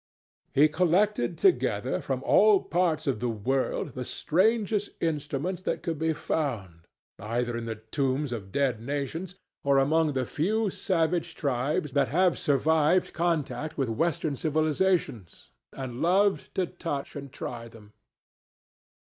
He 0.51 0.67
collected 0.67 1.37
together 1.37 2.01
from 2.01 2.23
all 2.23 2.59
parts 2.63 3.05
of 3.05 3.19
the 3.19 3.29
world 3.29 3.93
the 3.93 4.03
strangest 4.03 4.89
instruments 4.99 5.61
that 5.61 5.83
could 5.83 5.99
be 5.99 6.11
found, 6.11 6.87
either 7.19 7.55
in 7.55 7.65
the 7.65 7.75
tombs 7.75 8.31
of 8.31 8.51
dead 8.51 8.81
nations 8.81 9.35
or 9.63 9.77
among 9.77 10.13
the 10.13 10.25
few 10.25 10.71
savage 10.71 11.35
tribes 11.35 11.93
that 11.93 12.07
have 12.07 12.39
survived 12.39 13.13
contact 13.13 13.77
with 13.77 13.89
Western 13.89 14.35
civilizations, 14.35 15.51
and 15.71 16.01
loved 16.01 16.55
to 16.55 16.65
touch 16.65 17.15
and 17.15 17.31
try 17.31 17.67
them. 17.67 17.93